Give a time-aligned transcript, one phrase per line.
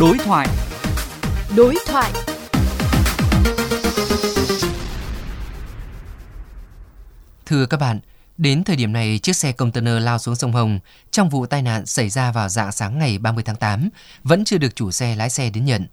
[0.00, 0.48] Đối thoại.
[1.56, 2.12] Đối thoại.
[7.46, 8.00] Thưa các bạn,
[8.36, 10.78] đến thời điểm này chiếc xe container lao xuống sông Hồng
[11.10, 13.88] trong vụ tai nạn xảy ra vào dạng sáng ngày 30 tháng 8
[14.22, 15.86] vẫn chưa được chủ xe lái xe đến nhận.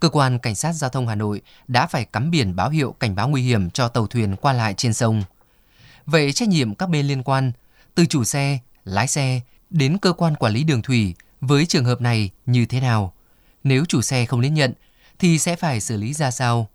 [0.00, 3.14] Cơ quan Cảnh sát Giao thông Hà Nội đã phải cắm biển báo hiệu cảnh
[3.14, 5.22] báo nguy hiểm cho tàu thuyền qua lại trên sông.
[6.06, 7.52] Vậy trách nhiệm các bên liên quan,
[7.94, 9.40] từ chủ xe, lái xe
[9.70, 13.12] đến cơ quan quản lý đường thủy với trường hợp này như thế nào?
[13.64, 14.72] Nếu chủ xe không đến nhận
[15.18, 16.68] thì sẽ phải xử lý ra sao?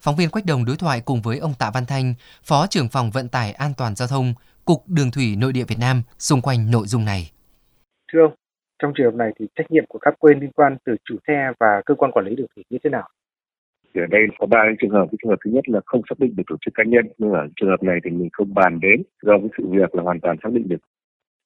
[0.00, 3.10] Phóng viên Quách Đồng đối thoại cùng với ông Tạ Văn Thanh, Phó trưởng phòng
[3.10, 4.34] vận tải an toàn giao thông,
[4.64, 7.30] Cục Đường thủy Nội địa Việt Nam xung quanh nội dung này.
[8.12, 8.34] Thưa ông,
[8.82, 11.50] trong trường hợp này thì trách nhiệm của các bên liên quan từ chủ xe
[11.60, 13.08] và cơ quan quản lý đường thủy như thế nào?
[13.94, 15.06] Thì ở đây có ba trường hợp.
[15.10, 17.32] Cái trường hợp thứ nhất là không xác định được tổ chức cá nhân, nhưng
[17.32, 20.20] ở trường hợp này thì mình không bàn đến do cái sự việc là hoàn
[20.20, 20.82] toàn xác định được.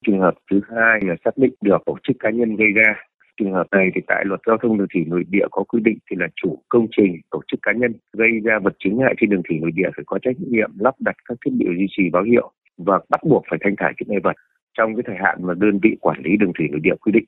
[0.06, 2.94] Trường hợp thứ hai là xác định được tổ chức cá nhân gây ra
[3.38, 5.98] trường hợp này thì tại luật giao thông đường thủy nội địa có quy định
[6.10, 9.30] thì là chủ công trình, tổ chức cá nhân gây ra vật chứng hại trên
[9.30, 12.10] đường thủy nội địa phải có trách nhiệm lắp đặt các thiết bị duy trì
[12.10, 14.36] báo hiệu và bắt buộc phải thanh thải chứa ngại vật
[14.78, 17.24] trong cái thời hạn mà đơn vị quản lý đường thủy nội địa quy định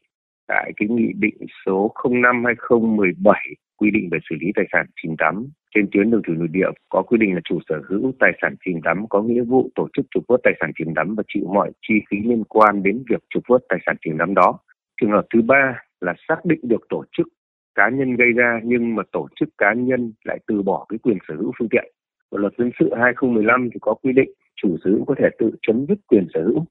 [0.49, 3.35] tại cái nghị định số 05 2017
[3.77, 6.67] quy định về xử lý tài sản chìm đắm trên tuyến đường thủy nội địa
[6.89, 9.89] có quy định là chủ sở hữu tài sản chìm đắm có nghĩa vụ tổ
[9.97, 13.05] chức trục vớt tài sản chìm đắm và chịu mọi chi phí liên quan đến
[13.11, 14.59] việc trục vớt tài sản chìm đắm đó.
[15.01, 17.27] Trường hợp thứ ba là xác định được tổ chức
[17.75, 21.19] cá nhân gây ra nhưng mà tổ chức cá nhân lại từ bỏ cái quyền
[21.29, 21.93] sở hữu phương tiện.
[22.31, 25.51] Bộ luật dân sự 2015 thì có quy định chủ sở hữu có thể tự
[25.63, 26.65] chấm dứt quyền sở hữu.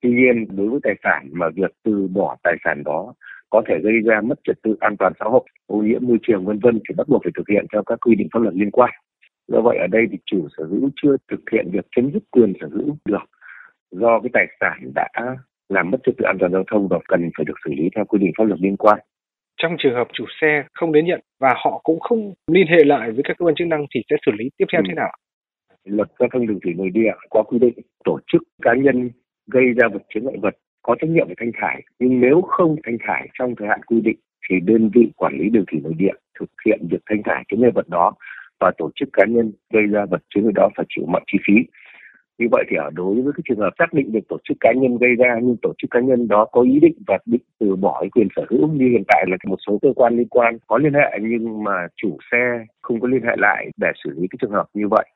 [0.00, 3.14] Tuy nhiên đối với tài sản mà việc từ bỏ tài sản đó
[3.50, 6.44] có thể gây ra mất trật tự an toàn xã hội, ô nhiễm môi trường
[6.44, 8.70] vân vân thì bắt buộc phải thực hiện theo các quy định pháp luật liên
[8.70, 8.90] quan.
[9.48, 12.52] Do vậy ở đây thì chủ sở hữu chưa thực hiện việc chấm dứt quyền
[12.60, 13.24] sở hữu được
[13.90, 15.36] do cái tài sản đã
[15.68, 18.04] làm mất trật tự an toàn giao thông và cần phải được xử lý theo
[18.04, 18.98] quy định pháp luật liên quan.
[19.56, 23.10] Trong trường hợp chủ xe không đến nhận và họ cũng không liên hệ lại
[23.10, 24.86] với các cơ quan chức năng thì sẽ xử lý tiếp theo ừ.
[24.88, 25.12] thế nào?
[25.84, 27.74] Luật giao thông đường thủy nội địa có quy định
[28.04, 29.10] tổ chức cá nhân
[29.46, 32.76] gây ra vật chứng ngại vật có trách nhiệm về thanh thải nhưng nếu không
[32.84, 34.16] thanh thải trong thời hạn quy định
[34.50, 37.58] thì đơn vị quản lý đường thủy nội địa thực hiện việc thanh thải cái
[37.58, 38.12] ngại vật đó
[38.60, 41.54] và tổ chức cá nhân gây ra vật chứng đó phải chịu mọi chi phí
[42.38, 44.72] như vậy thì ở đối với cái trường hợp xác định được tổ chức cá
[44.72, 47.76] nhân gây ra, nhưng tổ chức cá nhân đó có ý định và định từ
[47.76, 50.58] bỏ cái quyền sở hữu như hiện tại là một số cơ quan liên quan
[50.66, 54.26] có liên hệ nhưng mà chủ xe không có liên hệ lại để xử lý
[54.30, 55.06] cái trường hợp như vậy,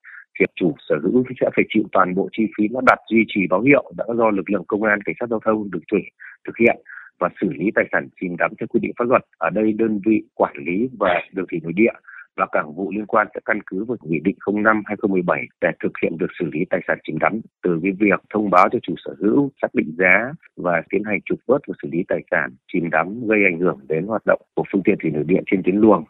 [0.41, 3.41] thì chủ sở hữu sẽ phải chịu toàn bộ chi phí lắp đặt duy trì
[3.51, 6.03] báo hiệu đã do lực lượng công an, cảnh sát giao thông đường thủy
[6.47, 6.77] thực hiện
[7.21, 9.23] và xử lý tài sản chìm đắm theo quy định pháp luật.
[9.39, 11.93] Ở đây đơn vị quản lý và đường thủy nội địa
[12.39, 15.93] và cảng vụ liên quan sẽ căn cứ vào nghị định 05 2017 để thực
[16.03, 18.95] hiện việc xử lý tài sản chìm đắm từ cái việc thông báo cho chủ
[19.05, 22.51] sở hữu, xác định giá và tiến hành trục vớt và xử lý tài sản
[22.73, 25.63] chìm đắm gây ảnh hưởng đến hoạt động của phương tiện thủy nội địa trên
[25.65, 26.05] tuyến luồng.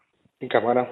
[0.51, 0.89] Cảm ơn ông.